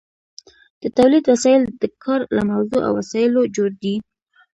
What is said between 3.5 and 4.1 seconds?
جوړ دي.